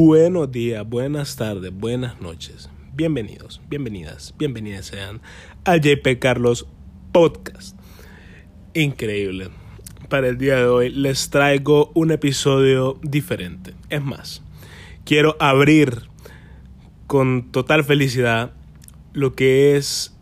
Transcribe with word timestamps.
Buenos 0.00 0.52
días, 0.52 0.88
buenas 0.88 1.34
tardes, 1.34 1.72
buenas 1.72 2.20
noches. 2.20 2.70
Bienvenidos, 2.94 3.60
bienvenidas, 3.68 4.32
bienvenidas 4.38 4.86
sean 4.86 5.20
al 5.64 5.80
JP 5.80 6.20
Carlos 6.20 6.68
Podcast. 7.10 7.76
Increíble. 8.74 9.48
Para 10.08 10.28
el 10.28 10.38
día 10.38 10.54
de 10.54 10.66
hoy 10.66 10.90
les 10.90 11.30
traigo 11.30 11.90
un 11.96 12.12
episodio 12.12 13.00
diferente. 13.02 13.74
Es 13.90 14.00
más, 14.00 14.44
quiero 15.04 15.36
abrir 15.40 16.02
con 17.08 17.50
total 17.50 17.82
felicidad 17.82 18.52
lo 19.14 19.34
que 19.34 19.76
es 19.76 20.16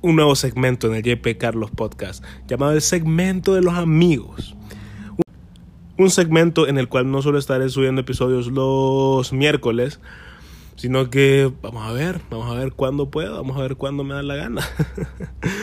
un 0.00 0.14
nuevo 0.14 0.36
segmento 0.36 0.86
en 0.86 0.94
el 0.94 1.02
JP 1.02 1.38
Carlos 1.38 1.72
Podcast 1.72 2.24
llamado 2.46 2.70
el 2.70 2.82
segmento 2.82 3.54
de 3.54 3.62
los 3.62 3.74
amigos 3.74 4.54
un 5.98 6.10
segmento 6.10 6.68
en 6.68 6.78
el 6.78 6.88
cual 6.88 7.10
no 7.10 7.20
solo 7.22 7.38
estaré 7.38 7.68
subiendo 7.68 8.00
episodios 8.00 8.46
los 8.46 9.32
miércoles, 9.32 10.00
sino 10.76 11.10
que 11.10 11.50
vamos 11.60 11.84
a 11.84 11.92
ver, 11.92 12.20
vamos 12.30 12.50
a 12.50 12.54
ver 12.54 12.72
cuándo 12.72 13.10
puedo, 13.10 13.34
vamos 13.34 13.56
a 13.58 13.62
ver 13.62 13.74
cuándo 13.76 14.04
me 14.04 14.14
da 14.14 14.22
la 14.22 14.36
gana. 14.36 14.66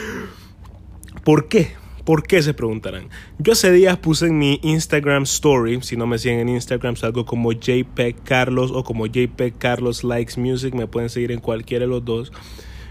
¿Por 1.23 1.47
qué? 1.47 1.71
¿Por 2.03 2.21
qué 2.21 2.43
se 2.43 2.53
preguntarán? 2.53 3.09
Yo 3.39 3.53
hace 3.53 3.71
días 3.71 3.97
puse 3.97 4.27
en 4.27 4.37
mi 4.37 4.59
Instagram 4.61 5.23
Story, 5.23 5.81
si 5.81 5.95
no 5.95 6.05
me 6.05 6.19
siguen 6.19 6.39
en 6.39 6.49
Instagram, 6.49 6.97
salgo 6.97 7.25
como 7.25 7.53
JPEG 7.53 8.21
Carlos 8.23 8.71
o 8.71 8.83
como 8.83 9.07
JPEG 9.07 9.57
Carlos 9.57 10.03
Likes 10.03 10.39
Music, 10.39 10.75
me 10.75 10.85
pueden 10.85 11.09
seguir 11.09 11.31
en 11.31 11.39
cualquiera 11.39 11.85
de 11.85 11.89
los 11.89 12.03
dos. 12.03 12.31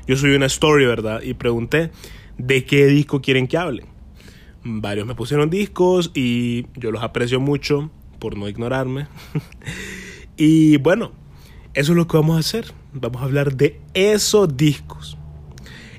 Yo 0.09 0.17
subí 0.17 0.35
una 0.35 0.47
story, 0.47 0.87
¿verdad? 0.87 1.23
Y 1.23 1.35
pregunté 1.35 1.91
de 2.39 2.65
qué 2.65 2.87
disco 2.87 3.21
quieren 3.21 3.47
que 3.47 3.59
hable 3.59 3.94
varios 4.65 5.07
me 5.07 5.15
pusieron 5.15 5.51
discos 5.51 6.11
y 6.15 6.67
yo 6.75 6.91
los 6.91 7.03
aprecio 7.03 7.39
mucho 7.39 7.91
por 8.19 8.37
no 8.37 8.49
ignorarme. 8.49 9.07
y 10.37 10.79
bueno, 10.79 11.13
eso 11.75 11.93
es 11.93 11.97
lo 11.97 12.09
que 12.09 12.17
vamos 12.17 12.37
a 12.37 12.41
hacer. 12.41 12.73
Vamos 12.93 13.21
a 13.21 13.27
hablar 13.27 13.55
de 13.55 13.81
esos 13.93 14.57
discos. 14.57 15.19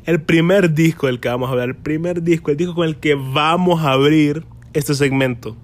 El 0.05 0.21
primer 0.21 0.73
disco 0.73 1.07
del 1.07 1.19
que 1.19 1.29
vamos 1.29 1.49
a 1.49 1.51
hablar, 1.51 1.69
el 1.69 1.75
primer 1.75 2.21
disco, 2.23 2.51
el 2.51 2.57
disco 2.57 2.75
con 2.75 2.87
el 2.87 2.97
que 2.97 3.15
vamos 3.15 3.83
a 3.83 3.91
abrir 3.91 4.45
este 4.73 4.93
segmento, 4.93 5.55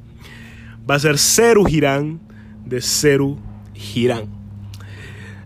va 0.90 0.96
a 0.96 1.00
ser 1.00 1.18
Ceru 1.18 1.66
Girán 1.66 2.20
de 2.66 2.82
Ceru 2.82 3.38
Girán. 3.74 4.26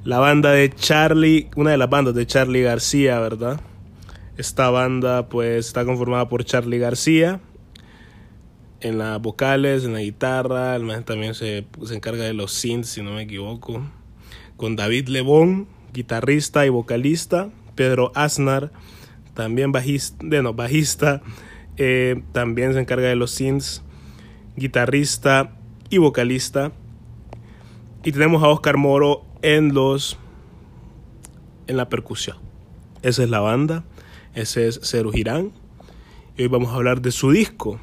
La 0.04 0.20
banda 0.20 0.52
de 0.52 0.70
Charlie, 0.70 1.50
una 1.56 1.72
de 1.72 1.78
las 1.78 1.90
bandas 1.90 2.14
de 2.14 2.26
Charlie 2.26 2.62
García, 2.62 3.20
¿verdad? 3.20 3.60
Esta 4.38 4.70
banda 4.70 5.30
pues 5.30 5.66
está 5.66 5.84
conformada 5.84 6.30
por 6.30 6.44
Charlie 6.46 6.80
García 6.80 7.42
en 8.86 9.00
las 9.00 9.20
vocales, 9.20 9.84
en 9.84 9.94
la 9.94 10.02
guitarra, 10.02 10.76
el 10.76 10.84
man 10.84 11.04
también 11.04 11.34
se, 11.34 11.66
se, 11.84 11.96
encarga 11.96 12.24
de 12.24 12.34
los 12.34 12.52
synths 12.52 12.90
si 12.90 13.02
no 13.02 13.14
me 13.14 13.24
equivoco, 13.24 13.82
con 14.58 14.76
David 14.76 15.08
Lebón, 15.08 15.68
guitarrista 15.92 16.68
y 16.68 16.70
vocalista, 16.70 17.50
Pedro 17.74 18.12
Aznar, 18.14 18.72
también 19.34 19.72
bajista, 19.72 20.16
bueno, 20.24 20.54
bajista 20.54 21.24
eh, 21.78 22.22
también 22.32 22.74
se 22.74 22.80
encarga 22.80 23.08
de 23.08 23.16
los 23.16 23.32
synths, 23.32 23.82
guitarrista 24.56 25.56
y 25.90 25.98
vocalista. 25.98 26.72
Y 28.04 28.12
tenemos 28.12 28.44
a 28.44 28.50
Oscar 28.50 28.78
Moro 28.78 29.26
en 29.42 29.74
los 29.74 30.18
en 31.66 31.78
la 31.78 31.90
percusión. 31.90 32.38
Esa 33.02 33.24
es 33.24 33.30
la 33.32 33.40
banda. 33.40 33.84
Ese 34.36 34.68
es 34.68 34.80
Ceru 34.84 35.12
Girán. 35.12 35.52
Y 36.38 36.44
hoy 36.44 36.48
vamos 36.50 36.72
a 36.72 36.76
hablar 36.76 37.02
de 37.02 37.12
su 37.12 37.32
disco, 37.32 37.80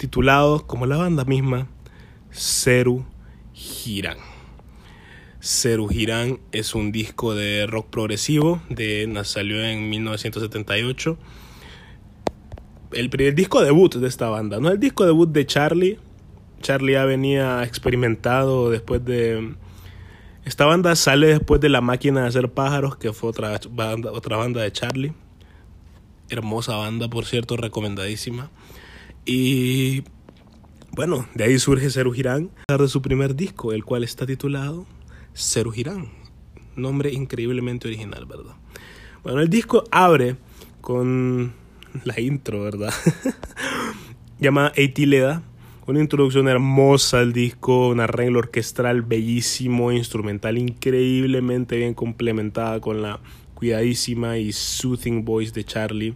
titulado, 0.00 0.66
como 0.66 0.86
la 0.86 0.96
banda 0.96 1.26
misma, 1.26 1.68
Ceru 2.32 3.04
Girán. 3.52 4.16
Ceru 5.42 5.88
Girán 5.88 6.40
es 6.52 6.74
un 6.74 6.90
disco 6.90 7.34
de 7.34 7.66
rock 7.66 7.90
progresivo, 7.90 8.62
de, 8.70 9.12
salió 9.24 9.62
en 9.62 9.90
1978. 9.90 11.18
El, 12.92 13.10
el 13.20 13.34
disco 13.34 13.60
debut 13.60 13.94
de 13.94 14.08
esta 14.08 14.30
banda, 14.30 14.58
no 14.58 14.70
el 14.70 14.80
disco 14.80 15.04
debut 15.04 15.30
de 15.30 15.44
Charlie. 15.44 15.98
Charlie 16.62 16.94
ya 16.94 17.04
venía 17.04 17.62
experimentado 17.62 18.70
después 18.70 19.04
de 19.04 19.54
esta 20.46 20.64
banda 20.64 20.96
sale 20.96 21.26
después 21.26 21.60
de 21.60 21.68
La 21.68 21.82
Máquina 21.82 22.22
de 22.22 22.28
Hacer 22.28 22.50
Pájaros, 22.50 22.96
que 22.96 23.12
fue 23.12 23.28
otra 23.28 23.60
banda, 23.70 24.12
otra 24.12 24.38
banda 24.38 24.62
de 24.62 24.72
Charlie. 24.72 25.12
Hermosa 26.30 26.76
banda, 26.76 27.08
por 27.08 27.26
cierto, 27.26 27.58
recomendadísima. 27.58 28.50
Y 29.24 30.02
bueno, 30.92 31.26
de 31.34 31.44
ahí 31.44 31.58
surge 31.58 31.90
Ceru 31.90 32.12
Girán, 32.12 32.50
de 32.68 32.88
su 32.88 33.00
primer 33.00 33.36
disco, 33.36 33.72
el 33.72 33.84
cual 33.84 34.04
está 34.04 34.26
titulado 34.26 34.86
Ceru 35.34 35.70
Girán. 35.70 36.08
Nombre 36.76 37.12
increíblemente 37.12 37.88
original, 37.88 38.26
¿verdad? 38.26 38.54
Bueno, 39.22 39.40
el 39.40 39.48
disco 39.48 39.84
abre 39.90 40.36
con 40.80 41.52
la 42.04 42.20
intro, 42.20 42.62
¿verdad? 42.62 42.92
Llamada 44.40 44.72
Eitileda. 44.76 45.42
Una 45.86 46.00
introducción 46.00 46.46
hermosa 46.46 47.18
al 47.18 47.32
disco, 47.32 47.88
un 47.88 48.00
arreglo 48.00 48.38
orquestral 48.38 49.02
bellísimo, 49.02 49.90
instrumental 49.90 50.56
increíblemente 50.56 51.76
bien 51.76 51.94
complementada 51.94 52.80
con 52.80 53.02
la 53.02 53.18
cuidadísima 53.54 54.38
y 54.38 54.52
soothing 54.52 55.24
voice 55.24 55.52
de 55.52 55.64
Charlie. 55.64 56.14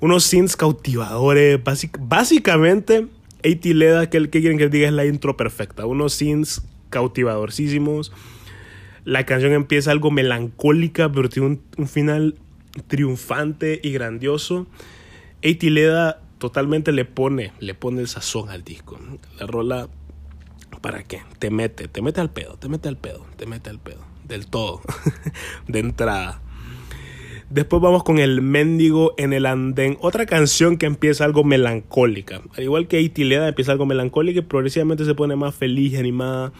Unos 0.00 0.24
synths 0.24 0.56
cautivadores, 0.56 1.60
básicamente, 1.98 3.08
Eitileda, 3.42 4.08
que 4.10 4.16
el 4.16 4.30
que 4.30 4.40
quieren 4.40 4.58
que 4.58 4.68
diga 4.68 4.86
es 4.86 4.92
la 4.92 5.04
intro 5.04 5.36
perfecta. 5.36 5.86
Unos 5.86 6.14
synths 6.14 6.62
cautivadorcísimos. 6.90 8.12
La 9.04 9.24
canción 9.26 9.52
empieza 9.52 9.90
algo 9.90 10.10
melancólica, 10.10 11.10
pero 11.10 11.28
tiene 11.28 11.58
un, 11.76 11.88
final 11.88 12.36
triunfante 12.86 13.80
y 13.82 13.92
grandioso. 13.92 14.66
Eitileda 15.42 16.20
totalmente 16.38 16.92
le 16.92 17.04
pone, 17.04 17.52
le 17.58 17.74
pone 17.74 18.00
el 18.00 18.08
sazón 18.08 18.50
al 18.50 18.64
disco. 18.64 18.98
La 19.38 19.46
rola, 19.46 19.88
¿para 20.80 21.02
qué? 21.04 21.22
Te 21.38 21.50
mete, 21.50 21.88
te 21.88 22.02
mete 22.02 22.20
al 22.20 22.30
pedo, 22.30 22.56
te 22.56 22.68
mete 22.68 22.88
al 22.88 22.96
pedo, 22.96 23.26
te 23.36 23.46
mete 23.46 23.70
al 23.70 23.78
pedo 23.78 24.08
del 24.28 24.46
todo, 24.46 24.82
de 25.66 25.78
entrada. 25.80 26.40
Después 27.50 27.80
vamos 27.80 28.04
con 28.04 28.18
El 28.18 28.42
Mendigo 28.42 29.14
en 29.16 29.32
el 29.32 29.46
Andén, 29.46 29.96
otra 30.02 30.26
canción 30.26 30.76
que 30.76 30.84
empieza 30.84 31.24
algo 31.24 31.44
melancólica. 31.44 32.42
Al 32.54 32.62
igual 32.62 32.88
que 32.88 33.00
Itileda 33.00 33.48
empieza 33.48 33.72
algo 33.72 33.86
melancólica 33.86 34.40
y 34.40 34.42
progresivamente 34.42 35.06
se 35.06 35.14
pone 35.14 35.34
más 35.34 35.54
feliz 35.54 35.94
y 35.94 35.96
animada. 35.96 36.52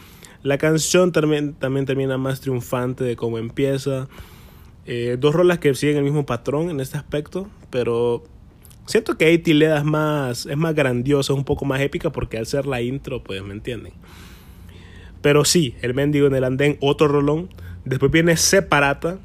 La 0.43 0.56
canción 0.56 1.12
también, 1.12 1.53
también 1.53 1.84
termina 1.84 2.16
más 2.16 2.41
triunfante 2.41 3.04
de 3.04 3.16
cómo 3.16 3.37
empieza. 3.37 4.09
Eh, 4.87 5.19
dos 5.21 5.34
rolas 5.34 5.59
que 5.59 5.75
siguen 5.75 5.98
el 5.98 6.04
mismo 6.04 6.25
patrón 6.25 6.71
en 6.71 6.81
este 6.81 6.97
aspecto, 6.97 7.50
pero 7.69 8.25
siento 8.87 9.19
que 9.19 9.31
Itileda 9.31 9.77
es 9.77 9.84
más, 9.84 10.47
es 10.47 10.56
más 10.56 10.75
grandiosa, 10.75 11.34
es 11.34 11.38
un 11.38 11.44
poco 11.44 11.66
más 11.66 11.82
épica 11.82 12.10
porque 12.10 12.38
al 12.38 12.47
ser 12.47 12.65
la 12.65 12.81
intro, 12.81 13.22
pues 13.22 13.43
me 13.43 13.53
entienden. 13.53 13.93
Pero 15.21 15.44
sí, 15.44 15.75
El 15.82 15.93
Mendigo 15.93 16.28
en 16.28 16.34
el 16.34 16.44
Andén, 16.44 16.78
otro 16.81 17.09
rolón. 17.09 17.50
Después 17.84 18.10
viene 18.10 18.38
Separata, 18.38 19.19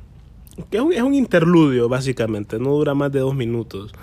que 0.69 0.77
es 0.77 1.01
un, 1.01 1.15
interludio 1.15 1.89
básicamente, 1.89 2.59
no 2.59 2.71
dura 2.71 2.93
más 2.93 3.11
de 3.11 3.19
dos 3.19 3.35
minutos. 3.35 3.93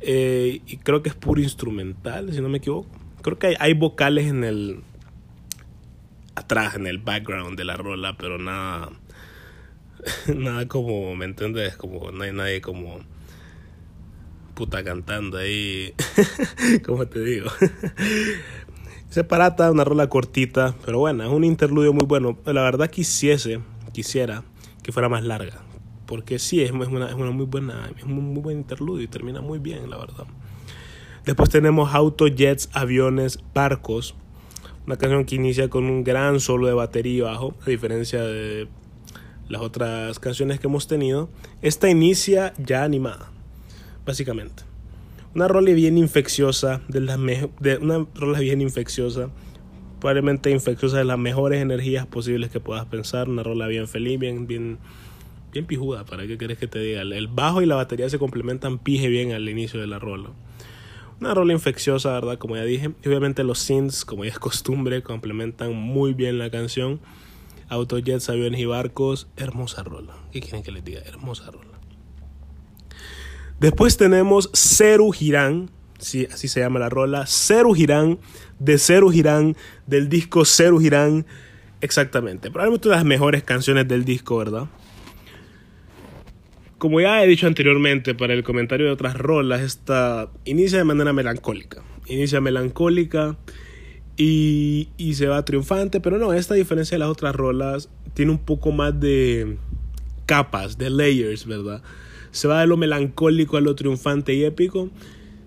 Eh, 0.00 0.60
y 0.66 0.76
creo 0.78 1.02
que 1.02 1.10
es 1.10 1.14
puro 1.14 1.40
instrumental, 1.40 2.32
si 2.32 2.40
no 2.40 2.48
me 2.48 2.58
equivoco. 2.58 2.88
Creo 3.22 3.38
que 3.38 3.48
hay, 3.48 3.56
hay, 3.58 3.74
vocales 3.74 4.26
en 4.26 4.44
el... 4.44 4.80
atrás, 6.34 6.76
en 6.76 6.86
el 6.86 6.98
background 6.98 7.58
de 7.58 7.64
la 7.64 7.76
rola, 7.76 8.16
pero 8.16 8.38
nada... 8.38 8.90
nada 10.34 10.66
como, 10.68 11.14
¿me 11.16 11.26
entiendes? 11.26 11.76
Como 11.76 12.10
no 12.12 12.22
hay 12.24 12.32
nadie 12.32 12.60
como... 12.60 13.00
puta 14.54 14.82
cantando 14.84 15.38
ahí. 15.38 15.92
como 16.86 17.06
te 17.06 17.20
digo? 17.20 17.50
Separata, 19.10 19.72
una 19.72 19.82
rola 19.82 20.08
cortita, 20.08 20.76
pero 20.84 21.00
bueno, 21.00 21.24
es 21.24 21.30
un 21.30 21.42
interludio 21.42 21.92
muy 21.92 22.06
bueno. 22.06 22.38
La 22.46 22.62
verdad 22.62 22.88
quisiese, 22.88 23.60
quisiera 23.92 24.44
que 24.84 24.92
fuera 24.92 25.08
más 25.08 25.24
larga, 25.24 25.60
porque 26.10 26.40
sí, 26.40 26.60
es 26.60 26.72
una, 26.72 27.06
es 27.06 27.14
una 27.14 27.30
muy 27.30 27.46
buena, 27.46 27.88
es 27.96 28.02
un 28.02 28.34
muy 28.34 28.42
buen 28.42 28.58
interludio 28.58 29.04
y 29.04 29.06
termina 29.06 29.40
muy 29.40 29.60
bien, 29.60 29.88
la 29.88 29.96
verdad. 29.96 30.26
Después 31.24 31.50
tenemos 31.50 31.94
autos, 31.94 32.34
jets, 32.34 32.68
aviones, 32.72 33.38
barcos, 33.54 34.16
una 34.86 34.96
canción 34.96 35.24
que 35.24 35.36
inicia 35.36 35.70
con 35.70 35.84
un 35.84 36.02
gran 36.02 36.40
solo 36.40 36.66
de 36.66 36.72
batería 36.72 37.26
bajo, 37.26 37.54
a 37.64 37.70
diferencia 37.70 38.22
de 38.22 38.66
las 39.48 39.62
otras 39.62 40.18
canciones 40.18 40.58
que 40.58 40.66
hemos 40.66 40.88
tenido. 40.88 41.28
Esta 41.62 41.88
inicia 41.88 42.54
ya 42.58 42.82
animada, 42.82 43.30
básicamente. 44.04 44.64
Una 45.32 45.46
rola 45.46 45.70
bien 45.70 45.96
infecciosa, 45.96 46.80
de, 46.88 47.02
las 47.02 47.20
de 47.60 47.78
una 47.80 48.04
rola 48.16 48.40
bien 48.40 48.60
infecciosa, 48.62 49.30
probablemente 50.00 50.50
infecciosa 50.50 50.98
de 50.98 51.04
las 51.04 51.18
mejores 51.18 51.62
energías 51.62 52.04
posibles 52.04 52.50
que 52.50 52.58
puedas 52.58 52.86
pensar, 52.86 53.28
una 53.28 53.44
rola 53.44 53.68
bien 53.68 53.86
feliz, 53.86 54.18
bien, 54.18 54.48
bien, 54.48 54.78
bien 55.52 55.66
pijuda, 55.66 56.04
para 56.04 56.26
qué 56.26 56.38
querés 56.38 56.58
que 56.58 56.66
te 56.66 56.78
diga. 56.78 57.02
El 57.02 57.28
bajo 57.28 57.62
y 57.62 57.66
la 57.66 57.76
batería 57.76 58.08
se 58.08 58.18
complementan 58.18 58.78
pije 58.78 59.08
bien 59.08 59.32
al 59.32 59.48
inicio 59.48 59.80
de 59.80 59.86
la 59.86 59.98
rola. 59.98 60.30
Una 61.20 61.34
rola 61.34 61.52
infecciosa, 61.52 62.12
¿verdad? 62.12 62.38
Como 62.38 62.56
ya 62.56 62.64
dije. 62.64 62.92
Y 63.04 63.08
obviamente 63.08 63.44
los 63.44 63.58
synths, 63.58 64.04
como 64.04 64.24
ya 64.24 64.30
es 64.30 64.38
costumbre, 64.38 65.02
complementan 65.02 65.74
muy 65.74 66.14
bien 66.14 66.38
la 66.38 66.50
canción. 66.50 67.00
Autojets, 67.68 68.30
aviones 68.30 68.60
y 68.60 68.64
barcos. 68.64 69.28
Hermosa 69.36 69.82
rola. 69.82 70.14
¿Qué 70.32 70.40
quieren 70.40 70.62
que 70.62 70.72
les 70.72 70.82
diga? 70.82 71.00
Hermosa 71.00 71.50
rola. 71.50 71.78
Después 73.60 73.98
tenemos 73.98 74.50
Ceru 74.54 75.10
Girán. 75.12 75.70
Sí, 75.98 76.26
así 76.32 76.48
se 76.48 76.60
llama 76.60 76.78
la 76.78 76.88
rola. 76.88 77.26
Ceru 77.26 77.74
Girán. 77.74 78.18
De 78.58 78.78
Ceru 78.78 79.10
Girán. 79.10 79.56
Del 79.86 80.08
disco 80.08 80.46
Ceru 80.46 80.80
Girán. 80.80 81.26
Exactamente. 81.82 82.50
Probablemente 82.50 82.88
una 82.88 82.96
de 82.96 83.00
las 83.00 83.06
mejores 83.06 83.42
canciones 83.42 83.86
del 83.86 84.06
disco, 84.06 84.38
¿verdad? 84.38 84.68
Como 86.80 86.98
ya 86.98 87.22
he 87.22 87.26
dicho 87.26 87.46
anteriormente 87.46 88.14
para 88.14 88.32
el 88.32 88.42
comentario 88.42 88.86
de 88.86 88.92
otras 88.92 89.14
rolas, 89.14 89.60
esta 89.60 90.30
inicia 90.46 90.78
de 90.78 90.84
manera 90.84 91.12
melancólica. 91.12 91.82
Inicia 92.06 92.40
melancólica 92.40 93.36
y, 94.16 94.88
y 94.96 95.12
se 95.12 95.26
va 95.26 95.44
triunfante, 95.44 96.00
pero 96.00 96.16
no, 96.16 96.32
esta 96.32 96.54
diferencia 96.54 96.94
de 96.94 97.00
las 97.00 97.10
otras 97.10 97.36
rolas 97.36 97.90
tiene 98.14 98.32
un 98.32 98.38
poco 98.38 98.72
más 98.72 98.98
de 98.98 99.58
capas, 100.24 100.78
de 100.78 100.88
layers, 100.88 101.44
¿verdad? 101.44 101.82
Se 102.30 102.48
va 102.48 102.62
de 102.62 102.66
lo 102.66 102.78
melancólico 102.78 103.58
a 103.58 103.60
lo 103.60 103.74
triunfante 103.74 104.32
y 104.32 104.44
épico. 104.44 104.88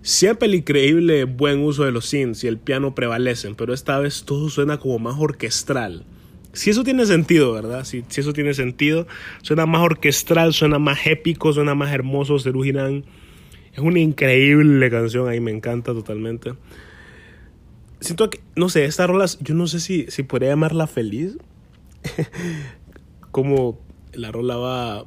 Siempre 0.02 0.46
el 0.46 0.54
increíble 0.54 1.24
buen 1.24 1.64
uso 1.64 1.82
de 1.82 1.90
los 1.90 2.06
synths 2.06 2.44
y 2.44 2.46
el 2.46 2.58
piano 2.58 2.94
prevalecen, 2.94 3.56
pero 3.56 3.74
esta 3.74 3.98
vez 3.98 4.22
todo 4.24 4.50
suena 4.50 4.78
como 4.78 5.00
más 5.00 5.16
orquestral. 5.18 6.04
Si 6.54 6.70
eso 6.70 6.84
tiene 6.84 7.04
sentido, 7.06 7.52
¿verdad? 7.52 7.84
Si, 7.84 8.04
si 8.08 8.20
eso 8.20 8.32
tiene 8.32 8.54
sentido, 8.54 9.06
suena 9.42 9.66
más 9.66 9.82
orquestral, 9.82 10.54
suena 10.54 10.78
más 10.78 11.06
épico, 11.06 11.52
suena 11.52 11.74
más 11.74 11.92
hermoso. 11.92 12.38
Serú 12.38 12.62
Girán 12.62 13.04
es 13.74 13.80
una 13.80 13.98
increíble 13.98 14.88
canción, 14.88 15.28
ahí 15.28 15.40
me 15.40 15.50
encanta 15.50 15.92
totalmente. 15.92 16.54
Siento 18.00 18.30
que, 18.30 18.40
no 18.54 18.68
sé, 18.68 18.84
esta 18.84 19.06
rola, 19.06 19.26
yo 19.40 19.54
no 19.54 19.66
sé 19.66 19.80
si, 19.80 20.06
si 20.08 20.22
podría 20.22 20.50
llamarla 20.50 20.86
feliz. 20.86 21.36
Como 23.32 23.80
la 24.12 24.30
rola 24.30 24.56
va 24.56 25.06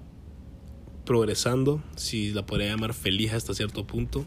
progresando, 1.06 1.82
si 1.96 2.32
la 2.32 2.46
podría 2.46 2.68
llamar 2.68 2.94
feliz 2.94 3.32
hasta 3.32 3.54
cierto 3.54 3.88
punto. 3.88 4.26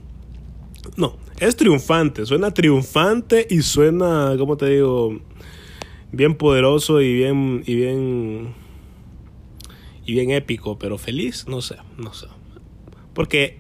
No, 0.97 1.19
es 1.39 1.57
triunfante, 1.57 2.25
suena 2.25 2.55
triunfante 2.55 3.47
y 3.51 3.61
suena, 3.61 4.35
¿cómo 4.39 4.57
te 4.57 4.71
digo? 4.71 5.21
Bien 6.13 6.35
poderoso 6.35 7.01
y 7.01 7.15
bien 7.15 7.63
y 7.67 7.75
bien 7.75 8.55
y 10.05 10.13
bien 10.13 10.31
épico, 10.31 10.79
pero 10.79 10.99
feliz, 10.99 11.47
no 11.49 11.63
sé, 11.63 11.77
no 11.97 12.13
sé. 12.13 12.27
Porque 13.15 13.59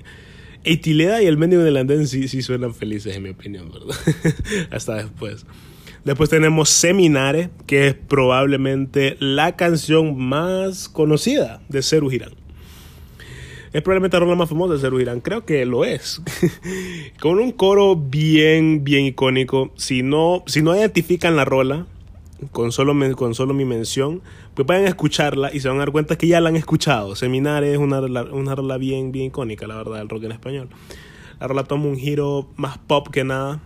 Eitileda 0.64 1.22
y 1.22 1.26
el 1.26 1.38
mendigo 1.38 1.62
del 1.62 1.76
andén 1.76 2.06
sí, 2.06 2.28
sí 2.28 2.42
suenan 2.42 2.74
felices 2.74 3.16
en 3.16 3.22
mi 3.22 3.30
opinión, 3.30 3.70
¿verdad? 3.72 3.96
Hasta 4.70 4.96
después. 4.96 5.46
Después 6.04 6.30
tenemos 6.30 6.70
Seminare, 6.70 7.50
que 7.66 7.88
es 7.88 7.94
probablemente 7.94 9.16
la 9.20 9.56
canción 9.56 10.18
más 10.18 10.88
conocida 10.88 11.62
de 11.68 11.82
Ceru 11.82 12.10
Girán. 12.10 12.32
Es 13.72 13.82
probablemente 13.82 14.16
la 14.16 14.24
rola 14.24 14.34
más 14.34 14.48
famosa 14.48 14.74
de 14.74 14.80
Ceru 14.80 14.98
Girán. 14.98 15.20
Creo 15.20 15.44
que 15.44 15.64
lo 15.66 15.84
es. 15.84 16.22
Con 17.20 17.38
un 17.38 17.52
coro 17.52 17.96
bien, 17.96 18.82
bien 18.82 19.04
icónico. 19.04 19.72
Si 19.76 20.02
no, 20.02 20.42
si 20.46 20.62
no 20.62 20.74
identifican 20.74 21.36
la 21.36 21.44
rola, 21.44 21.86
con 22.52 22.72
solo, 22.72 22.94
con 23.16 23.34
solo 23.34 23.54
mi 23.54 23.64
mención, 23.64 24.22
pues 24.54 24.66
pueden 24.66 24.86
escucarla 24.86 25.54
y 25.54 25.60
se 25.60 25.68
van 25.68 25.78
a 25.78 25.80
dar 25.80 25.92
cuenta 25.92 26.16
que 26.16 26.26
ya 26.26 26.40
la 26.40 26.48
han 26.48 26.56
escuchado. 26.56 27.14
Seminares 27.16 27.72
es 27.72 27.78
una, 27.78 28.00
una 28.00 28.54
rola 28.54 28.78
bien, 28.78 29.12
bien 29.12 29.26
icónica, 29.26 29.66
la 29.66 29.76
verdad, 29.76 29.98
del 29.98 30.08
rock 30.08 30.24
en 30.24 30.32
español. 30.32 30.68
La 31.38 31.48
rola 31.48 31.64
toma 31.64 31.86
un 31.86 31.96
giro 31.96 32.48
más 32.56 32.78
pop 32.78 33.08
que 33.08 33.24
nada. 33.24 33.60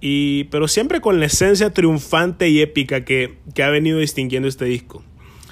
Y, 0.00 0.44
pero 0.44 0.68
siempre 0.68 1.00
con 1.00 1.18
la 1.18 1.26
esencia 1.26 1.72
triunfante 1.72 2.48
y 2.48 2.60
épica 2.60 3.04
que, 3.04 3.38
que 3.54 3.62
ha 3.62 3.68
venido 3.70 3.98
distinguiendo 3.98 4.48
este 4.48 4.64
disco. 4.64 5.02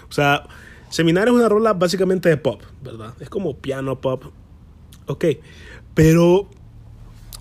O 0.09 0.13
sea, 0.13 0.47
Seminares 0.89 1.33
es 1.33 1.39
una 1.39 1.49
rola 1.49 1.73
básicamente 1.73 2.29
de 2.29 2.37
pop, 2.37 2.63
¿verdad? 2.83 3.15
Es 3.21 3.29
como 3.29 3.57
piano 3.57 4.01
pop. 4.01 4.25
Ok. 5.07 5.25
Pero 5.95 6.49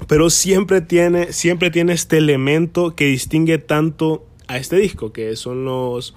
pero 0.08 0.30
siempre 0.30 0.82
tiene, 0.82 1.32
siempre 1.34 1.72
tiene 1.72 1.94
este 1.94 2.18
elemento 2.18 2.96
que 2.96 3.06
distingue 3.06 3.58
tanto 3.58 4.26
a 4.48 4.58
este 4.58 4.78
disco, 4.78 5.12
que 5.12 5.36
son 5.36 5.66
los 5.66 6.16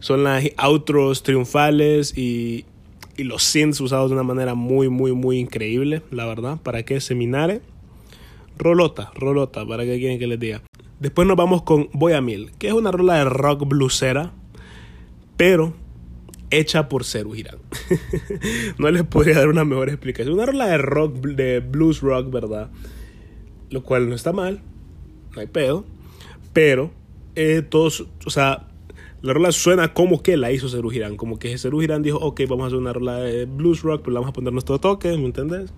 son 0.00 0.24
las 0.24 0.44
outros 0.56 1.22
triunfales 1.22 2.16
y, 2.16 2.64
y 3.16 3.24
los 3.24 3.42
synths 3.42 3.80
usados 3.80 4.10
de 4.10 4.14
una 4.14 4.22
manera 4.22 4.54
muy, 4.54 4.88
muy, 4.88 5.12
muy 5.12 5.38
increíble, 5.38 6.02
la 6.10 6.26
verdad. 6.26 6.58
¿Para 6.62 6.82
qué 6.84 7.00
seminare? 7.00 7.60
Rolota, 8.56 9.12
rolota, 9.14 9.66
¿para 9.66 9.84
qué 9.84 9.98
quieren 9.98 10.18
que 10.18 10.26
les 10.26 10.40
diga? 10.40 10.62
Después 10.98 11.28
nos 11.28 11.36
vamos 11.36 11.62
con 11.62 11.88
Voy 11.92 12.14
a 12.14 12.20
Mil, 12.20 12.50
que 12.58 12.68
es 12.68 12.72
una 12.72 12.90
rola 12.90 13.16
de 13.16 13.24
rock 13.24 13.66
bluesera, 13.66 14.32
pero 15.36 15.74
hecha 16.50 16.88
por 16.88 17.04
Ceru 17.04 17.32
Girán. 17.32 17.58
no 18.78 18.90
les 18.90 19.04
podría 19.04 19.36
dar 19.36 19.48
una 19.48 19.64
mejor 19.64 19.88
explicación. 19.88 20.34
Una 20.34 20.46
rola 20.46 20.66
de 20.66 20.78
rock, 20.78 21.14
de 21.20 21.60
blues 21.60 22.00
rock, 22.00 22.30
¿verdad? 22.30 22.70
Lo 23.70 23.82
cual 23.82 24.08
no 24.08 24.14
está 24.14 24.32
mal, 24.32 24.60
no 25.34 25.40
hay 25.40 25.46
pedo, 25.46 25.86
pero 26.52 26.90
eh, 27.42 27.62
todos, 27.62 28.06
o 28.26 28.30
sea, 28.30 28.68
la 29.22 29.32
rola 29.32 29.50
suena 29.50 29.94
como 29.94 30.22
que 30.22 30.36
la 30.36 30.52
hizo 30.52 30.68
Ceru 30.68 30.90
Girán, 30.90 31.16
como 31.16 31.38
que 31.38 31.56
Ceru 31.56 31.80
Girán 31.80 32.02
dijo, 32.02 32.18
ok, 32.18 32.42
vamos 32.46 32.64
a 32.64 32.66
hacer 32.66 32.78
una 32.78 32.92
rola 32.92 33.16
de 33.16 33.46
blues 33.46 33.80
rock, 33.80 34.02
pero 34.02 34.10
le 34.10 34.14
vamos 34.16 34.28
a 34.28 34.32
poner 34.34 34.52
nuestro 34.52 34.78
toque, 34.78 35.16
¿me 35.16 35.24
entendés? 35.24 35.72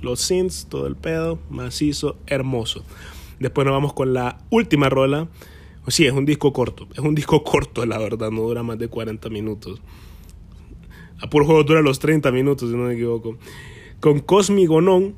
Los 0.00 0.20
synths, 0.20 0.68
todo 0.70 0.86
el 0.86 0.96
pedo, 0.96 1.38
macizo, 1.50 2.16
hermoso. 2.26 2.82
Después 3.38 3.66
nos 3.66 3.72
vamos 3.72 3.92
con 3.92 4.14
la 4.14 4.38
última 4.48 4.88
rola. 4.88 5.28
Sí, 5.86 6.06
es 6.06 6.12
un 6.14 6.24
disco 6.24 6.54
corto. 6.54 6.88
Es 6.94 7.00
un 7.00 7.14
disco 7.14 7.44
corto, 7.44 7.84
la 7.84 7.98
verdad. 7.98 8.30
No 8.30 8.42
dura 8.42 8.62
más 8.62 8.78
de 8.78 8.88
40 8.88 9.28
minutos. 9.28 9.82
A 11.20 11.28
puro 11.28 11.44
juego 11.44 11.62
dura 11.62 11.82
los 11.82 11.98
30 11.98 12.32
minutos, 12.32 12.70
si 12.70 12.76
no 12.76 12.84
me 12.84 12.94
equivoco. 12.94 13.36
Con 14.00 14.20
Cosmi 14.20 14.64
Gonón, 14.64 15.14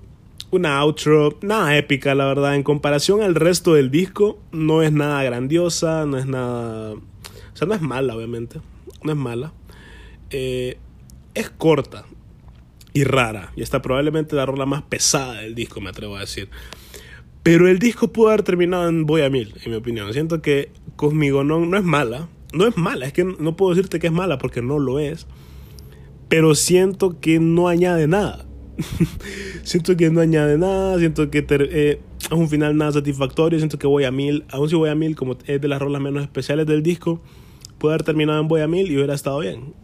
una 0.55 0.79
outro 0.81 1.39
nada 1.43 1.77
épica, 1.77 2.15
la 2.15 2.27
verdad. 2.27 2.55
En 2.55 2.63
comparación 2.63 3.23
al 3.23 3.35
resto 3.35 3.75
del 3.75 3.91
disco, 3.91 4.39
no 4.53 4.83
es 4.83 4.93
nada 4.93 5.23
grandiosa, 5.23 6.07
no 6.07 6.19
es 6.19 6.27
nada. 6.27 6.93
O 6.95 7.57
sea, 7.57 7.67
no 7.67 7.75
es 7.75 7.81
mala, 7.81 8.17
obviamente. 8.17 8.61
No 9.03 9.13
es 9.13 9.19
mala. 9.19 9.53
Eh, 10.31 10.79
es 11.35 11.51
corta 11.51 12.07
y 12.93 13.05
rara. 13.05 13.53
Y 13.57 13.63
está 13.63 13.83
probablemente 13.83 14.37
la 14.37 14.47
rola 14.47 14.67
más 14.67 14.83
pesada 14.83 15.41
del 15.41 15.55
disco, 15.55 15.81
me 15.81 15.91
atrevo 15.91 16.17
a 16.17 16.21
decir. 16.21 16.49
Pero 17.43 17.69
el 17.69 17.79
disco 17.79 18.13
pudo 18.13 18.29
haber 18.29 18.43
terminado 18.43 18.89
en 18.89 19.05
Voy 19.05 19.21
a 19.23 19.29
Mil, 19.29 19.55
en 19.63 19.71
mi 19.71 19.77
opinión. 19.77 20.13
Siento 20.15 20.41
que 20.41 20.71
Cosmigonón 20.97 21.71
no 21.71 21.77
es 21.77 21.85
mala. 21.85 22.29
No 22.55 22.67
es 22.67 22.77
mala, 22.77 23.07
es 23.07 23.13
que 23.13 23.25
no 23.25 23.57
puedo 23.57 23.75
decirte 23.75 23.99
que 23.99 24.07
es 24.07 24.13
mala 24.13 24.39
porque 24.39 24.63
no 24.63 24.79
lo 24.79 25.01
es. 25.01 25.27
Pero 26.29 26.55
siento 26.55 27.21
que 27.21 27.41
no 27.41 27.69
añade 27.69 28.07
nada. 28.07 28.47
siento 29.63 29.97
que 29.97 30.11
no 30.11 30.21
añade 30.21 30.59
nada, 30.59 30.99
siento 30.99 31.31
que 31.31 31.45
eh, 31.49 32.01
es 32.21 32.31
un 32.31 32.49
final 32.49 32.77
nada 32.77 32.93
satisfactorio, 32.93 33.59
siento 33.59 33.79
que 33.79 33.87
voy 33.87 34.05
a 34.05 34.11
mil, 34.11 34.45
aún 34.51 34.69
si 34.69 34.77
voy 34.77 34.91
a 34.91 34.95
mil, 34.95 35.17
como 35.17 35.37
es 35.47 35.61
de 35.61 35.69
las 35.69 35.81
rolas 35.81 36.01
menos 36.03 36.23
especiales 36.23 36.67
del 36.67 36.83
disco, 36.83 37.21
puede 37.79 37.95
haber 37.95 38.05
terminado 38.05 38.41
en 38.41 38.49
voy 38.49 38.61
a 38.61 38.69
mil 38.69 38.91
y 38.91 38.97
hubiera 38.97 39.15
estado 39.15 39.41
bien. 39.41 39.75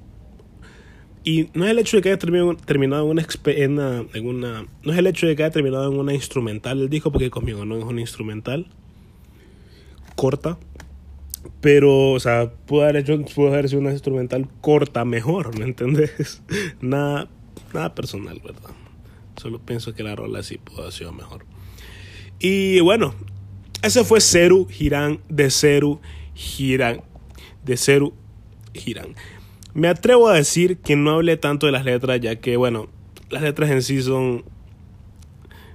Y 1.23 1.51
no 1.53 1.65
es 1.65 1.71
el 1.71 1.79
hecho 1.79 1.99
de 1.99 2.03
que 2.03 2.09
haya 2.09 2.19
terminado, 2.19 3.05
en, 3.05 3.11
una, 3.11 4.05
en, 4.15 4.27
una, 4.27 4.67
No 4.83 4.93
es 4.93 4.99
el 4.99 5.07
hecho 5.07 5.27
de 5.27 5.37
que 5.37 5.45
haya 5.45 5.53
terminado 5.53 5.93
en 5.93 5.99
una 5.99 6.15
instrumental 6.15 6.81
el 6.81 6.89
disco, 6.89 7.13
porque 7.13 7.29
conmigo 7.29 7.67
no 7.67 7.77
es 7.77 7.85
una 7.85 8.01
instrumental 8.01 8.67
corta. 10.17 10.59
Pero, 11.61 12.13
o 12.13 12.21
sea, 12.21 12.53
pudo 12.67 12.83
haber, 12.83 12.97
hecho, 12.97 13.23
pudo 13.35 13.49
haber 13.49 13.69
sido 13.69 13.83
una 13.83 13.93
instrumental 13.93 14.49
corta 14.63 15.05
mejor, 15.05 15.59
¿me 15.59 15.65
entendés? 15.65 16.43
nada, 16.81 17.29
nada 17.73 17.95
personal, 17.95 18.41
¿verdad? 18.45 18.71
Solo 19.37 19.61
pienso 19.61 19.95
que 19.95 20.03
la 20.03 20.15
rola 20.17 20.43
sí 20.43 20.59
pudo 20.59 20.83
haber 20.83 20.93
sido 20.93 21.13
mejor. 21.13 21.47
Y 22.39 22.81
bueno, 22.81 23.15
ese 23.83 24.05
fue 24.05 24.21
Ceru 24.21 24.67
Girán 24.69 25.21
de 25.29 25.51
Ceru 25.51 26.01
Girán. 26.35 27.03
De 27.65 27.77
Ceru 27.77 28.15
Girán. 28.75 29.15
Me 29.73 29.89
atrevo 29.89 30.29
a 30.29 30.35
decir 30.35 30.79
que 30.79 30.97
no 30.97 31.13
hablé 31.13 31.37
tanto 31.37 31.67
de 31.67 31.73
las 31.73 31.85
letras, 31.85 32.21
ya 32.21 32.37
que, 32.37 32.57
bueno, 32.57 32.89
las 33.31 33.43
letras 33.43 33.71
en 33.71 33.83
sí 33.83 34.03
son 34.03 34.45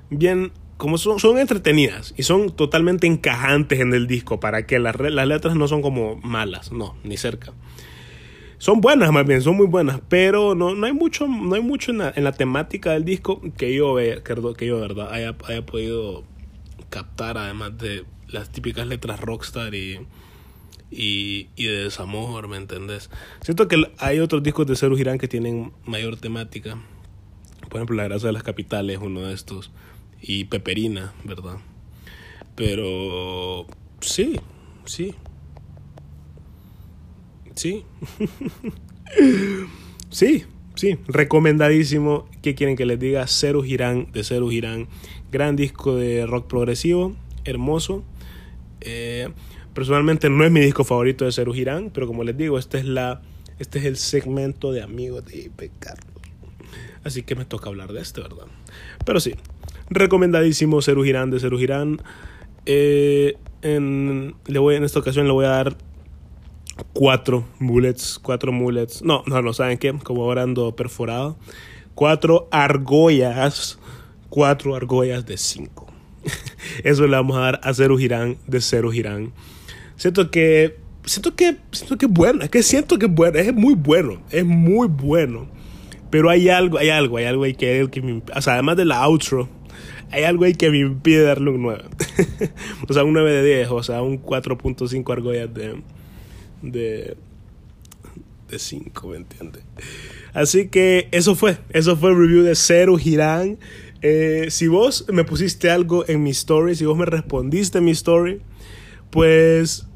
bien, 0.10 0.52
como 0.78 0.98
son, 0.98 1.20
son 1.20 1.38
entretenidas 1.38 2.14
y 2.18 2.24
son 2.24 2.50
totalmente 2.50 3.08
encajantes 3.08 3.80
en 3.80 3.94
el 3.94 4.08
disco, 4.08 4.40
para 4.40 4.66
que 4.66 4.80
las, 4.80 5.00
las 5.00 5.28
letras 5.28 5.56
no 5.56 5.68
son 5.68 5.82
como 5.82 6.18
malas, 6.18 6.72
no, 6.72 6.96
ni 7.04 7.18
cerca. 7.18 7.54
Son 8.58 8.82
buenas, 8.82 9.12
más 9.12 9.26
bien, 9.26 9.42
son 9.42 9.58
muy 9.58 9.68
buenas, 9.68 10.02
pero 10.08 10.56
no, 10.56 10.76
no 10.76 10.86
hay 10.86 10.94
mucho, 10.94 11.28
no 11.28 11.56
hay 11.56 11.62
mucho 11.62 11.92
en 11.92 12.24
la, 12.24 12.32
temática 12.32 12.92
del 12.92 13.06
disco 13.06 13.42
que 13.58 13.74
yo, 13.76 13.96
que 14.58 14.66
yo 14.66 14.80
verdad 14.80 15.12
haya, 15.12 15.36
haya 15.48 15.66
podido 15.66 16.24
captar, 16.90 17.38
además 17.38 17.78
de 17.78 18.06
las 18.28 18.52
típicas 18.52 18.88
letras 18.88 19.20
rockstar 19.20 19.76
y 19.76 20.00
y, 20.92 21.50
y 21.56 21.66
de 21.66 21.84
desamor, 21.84 22.48
¿me 22.48 22.58
entendés? 22.58 23.10
Siento 23.42 23.68
que 23.68 23.92
hay 23.98 24.20
otros 24.20 24.44
discos 24.44 24.68
de 24.68 24.76
Ceru 24.76 24.96
Girán 24.96 25.18
que 25.18 25.28
tienen 25.28 25.74
mayor 25.86 26.18
temática. 26.18 26.78
Por 27.70 27.78
ejemplo, 27.78 27.96
La 27.96 28.06
Grasa 28.06 28.28
de 28.28 28.34
las 28.34 28.44
Capitales, 28.44 29.00
uno 29.02 29.22
de 29.22 29.34
estos. 29.34 29.72
y 30.22 30.46
Peperina, 30.46 31.14
¿verdad? 31.24 31.58
Pero 32.56 33.66
sí, 34.00 34.40
sí. 34.86 35.16
Sí. 37.56 37.84
sí, 40.10 40.46
sí. 40.76 40.98
Recomendadísimo. 41.08 42.28
¿Qué 42.42 42.56
quieren 42.56 42.76
que 42.76 42.86
les 42.86 43.00
diga? 43.00 43.26
Cero 43.28 43.64
Girán 43.64 44.12
de 44.12 44.24
Cero 44.24 44.50
Girán. 44.50 44.88
Gran 45.32 45.56
disco 45.56 45.96
de 45.96 46.26
rock 46.26 46.48
progresivo. 46.48 47.16
Hermoso. 47.44 48.04
Eh, 48.82 49.30
personalmente 49.74 50.30
no 50.30 50.46
es 50.46 50.52
mi 50.52 50.60
disco 50.60 50.84
favorito 50.84 51.26
de 51.26 51.32
Cero 51.32 51.54
Girán, 51.54 51.92
pero 51.94 52.08
como 52.08 52.24
les 52.24 52.38
digo, 52.38 52.60
este 52.60 52.78
es 52.78 52.86
la 52.86 53.22
este 53.58 53.80
es 53.80 53.86
el 53.86 53.96
segmento 53.96 54.72
de 54.72 54.82
amigos 54.82 55.26
de 55.26 55.38
IP 55.38 55.72
Carlos. 55.80 56.06
Así 57.04 57.24
que 57.24 57.36
me 57.36 57.46
toca 57.46 57.70
hablar 57.70 57.94
de 57.94 58.02
este, 58.02 58.20
¿verdad? 58.20 58.48
Pero 59.06 59.20
sí, 59.20 59.36
recomendadísimo 59.90 60.82
Ceru 60.82 61.04
Girán 61.04 61.32
de 61.32 61.40
Ceru 61.40 61.58
Girán. 61.58 62.02
Eh, 62.66 63.38
en, 63.62 64.36
le 64.48 64.60
voy, 64.60 64.76
en 64.76 64.84
esta 64.84 65.00
ocasión 65.00 65.26
le 65.26 65.32
voy 65.32 65.46
a 65.46 65.50
dar 65.50 65.78
cuatro 66.94 67.46
bullets, 67.60 68.20
cuatro 68.22 68.52
mullets. 68.52 69.02
No, 69.02 69.24
no, 69.28 69.42
no, 69.42 69.54
¿saben 69.54 69.78
qué? 69.78 69.94
Como 70.04 70.24
ahora 70.24 70.44
ando 70.44 70.76
perforado. 70.76 71.38
Cuatro 71.94 72.48
argollas, 72.52 73.80
cuatro 74.30 74.76
argollas 74.76 75.26
de 75.26 75.38
cinco. 75.38 75.88
Eso 76.84 77.08
le 77.08 77.16
vamos 77.16 77.38
a 77.38 77.42
dar 77.42 77.60
a 77.64 77.74
Ceru 77.74 77.98
Girán 77.98 78.38
de 78.48 78.62
Ceru 78.62 78.92
Girán. 78.92 79.34
Siento 79.96 80.30
que 80.30 80.78
siento 81.06 81.36
que 81.36 81.58
siento 81.72 81.98
que 81.98 82.06
es 82.08 82.12
bueno, 82.12 82.44
es 82.44 82.50
que 82.50 82.64
siento 82.64 82.98
que 82.98 83.06
es 83.06 83.12
bueno, 83.14 83.38
es 83.38 83.54
muy 83.54 83.76
bueno, 83.76 84.22
es 84.32 84.46
muy 84.46 84.88
bueno. 84.88 85.48
Pero 86.10 86.30
hay 86.30 86.50
algo, 86.50 86.78
hay 86.78 86.90
algo, 86.90 87.18
hay 87.18 87.26
algo 87.26 87.44
ahí 87.44 87.54
que, 87.54 87.88
que 87.92 88.02
me, 88.02 88.22
o 88.36 88.42
sea, 88.42 88.54
además 88.54 88.78
de 88.78 88.86
la 88.86 89.06
outro, 89.06 89.50
hay 90.12 90.24
algo 90.24 90.46
ahí 90.46 90.54
que 90.54 90.70
me 90.70 90.80
impide 90.80 91.24
darle 91.24 91.50
un 91.50 91.62
9. 91.62 91.84
o 92.88 92.94
sea, 92.94 93.04
un 93.04 93.14
9 93.14 93.32
de 93.32 93.58
10, 93.58 93.72
o 93.72 93.84
sea, 93.84 94.02
un 94.02 94.22
4.5 94.22 95.12
argollas 95.12 95.54
de, 95.54 95.82
de, 96.62 97.18
de 98.50 98.60
5, 98.60 99.08
¿me 99.08 99.18
entiendes? 99.18 99.64
Así 100.34 100.68
que 100.68 101.08
eso 101.12 101.36
fue, 101.36 101.58
eso 101.70 101.96
fue 101.96 102.12
el 102.12 102.18
review 102.18 102.44
de 102.44 102.56
Cero 102.56 102.98
Girán. 102.98 103.58
Eh, 104.02 104.48
si 104.50 104.68
vos 104.68 105.06
me 105.12 105.24
pusiste 105.24 105.72
algo 105.72 106.08
en 106.08 106.24
mi 106.24 106.32
story, 106.32 106.76
si 106.76 106.86
vos 106.86 106.98
me 106.98 107.06
respondiste 107.06 107.78
en 107.78 107.86
mi 107.86 107.92
story, 107.92 108.42
pues 109.10 109.88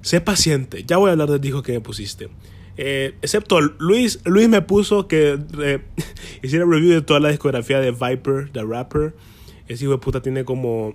sé 0.00 0.20
paciente. 0.20 0.84
Ya 0.86 0.96
voy 0.96 1.08
a 1.08 1.12
hablar 1.12 1.30
del 1.30 1.40
disco 1.40 1.62
que 1.62 1.72
me 1.72 1.80
pusiste. 1.80 2.30
Eh, 2.78 3.14
excepto 3.22 3.60
Luis, 3.60 4.20
Luis 4.24 4.48
me 4.48 4.60
puso 4.62 5.08
que 5.08 5.38
eh, 5.60 5.80
hiciera 6.42 6.64
review 6.64 6.92
de 6.92 7.02
toda 7.02 7.20
la 7.20 7.30
discografía 7.30 7.80
de 7.80 7.90
Viper, 7.90 8.50
The 8.52 8.62
Rapper. 8.62 9.14
Ese 9.68 9.84
hijo 9.84 9.92
de 9.92 9.98
puta 9.98 10.22
tiene 10.22 10.44
como, 10.44 10.94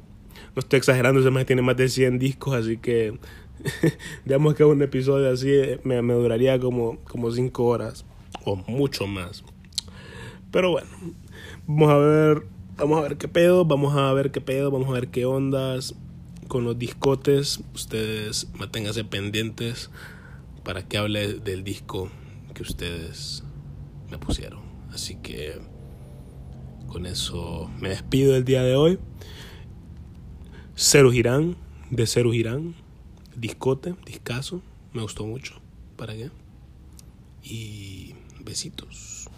no 0.56 0.60
estoy 0.60 0.78
exagerando, 0.78 1.20
ese 1.20 1.30
más 1.30 1.46
tiene 1.46 1.62
más 1.62 1.76
de 1.78 1.90
100 1.90 2.20
discos, 2.20 2.56
así 2.56 2.78
que 2.78 3.20
digamos 4.26 4.56
que 4.56 4.64
un 4.64 4.82
episodio 4.82 5.32
así 5.32 5.50
eh, 5.50 5.80
me, 5.84 6.02
me 6.02 6.14
duraría 6.14 6.60
como, 6.60 6.98
como 7.06 7.32
5 7.32 7.64
horas 7.64 8.06
o 8.46 8.56
mucho 8.56 9.08
más. 9.08 9.44
Pero 10.52 10.72
bueno, 10.72 10.90
vamos 11.68 11.90
a 11.90 11.98
ver, 11.98 12.44
vamos 12.78 13.00
a 13.00 13.02
ver 13.02 13.18
qué 13.18 13.28
pedo, 13.28 13.66
vamos 13.66 13.96
a 13.96 14.12
ver 14.14 14.32
qué 14.32 14.42
pedo, 14.42 14.72
vamos 14.72 14.90
a 14.90 14.94
ver 14.94 15.08
qué 15.08 15.26
ondas 15.26 15.96
con 16.48 16.66
los 16.66 16.78
discotes. 16.78 17.62
Ustedes 17.74 18.50
manténganse 18.54 19.04
pendientes 19.06 19.90
para 20.64 20.88
que 20.88 20.98
hable 20.98 21.36
del 21.36 21.64
disco 21.64 22.10
que 22.54 22.64
ustedes 22.64 23.44
me 24.10 24.18
pusieron. 24.18 24.62
Así 24.92 25.16
que 25.16 25.60
con 26.88 27.06
eso 27.06 27.72
me 27.80 27.90
despido 27.90 28.34
del 28.34 28.44
día 28.44 28.64
de 28.64 28.76
hoy. 28.76 29.00
Cero 30.76 31.12
Girán, 31.12 31.56
de 31.90 32.06
Cero 32.08 32.32
Girán, 32.32 32.76
discote, 33.36 33.96
discaso, 34.06 34.62
me 34.94 35.02
gustó 35.02 35.26
mucho. 35.26 35.62
¿Para 35.98 36.14
qué? 36.14 36.32
Y 37.44 38.16
besitos. 38.44 39.30